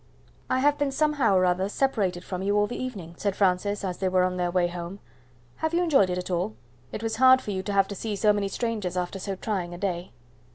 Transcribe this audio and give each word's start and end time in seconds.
"I 0.49 0.61
have 0.61 0.79
been 0.79 0.91
somehow 0.91 1.35
or 1.35 1.45
other 1.45 1.69
separated 1.69 2.23
from 2.23 2.41
you 2.41 2.57
all 2.57 2.65
the 2.65 2.75
evening," 2.75 3.13
said 3.19 3.35
Francis, 3.35 3.83
as 3.83 3.99
they 3.99 4.09
were 4.09 4.23
on 4.23 4.37
their 4.37 4.49
way 4.49 4.65
home. 4.67 4.97
"Have 5.57 5.75
you 5.75 5.83
enjoyed 5.83 6.09
it 6.09 6.17
at 6.17 6.31
all? 6.31 6.55
It 6.91 7.03
was 7.03 7.17
hard 7.17 7.39
for 7.39 7.51
you 7.51 7.61
to 7.61 7.73
have 7.73 7.87
to 7.89 7.95
see 7.95 8.15
so 8.15 8.33
many 8.33 8.47
strangers 8.47 8.97
after 8.97 9.19
so 9.19 9.35
trying 9.35 9.75
a 9.75 9.77
day." 9.77 10.11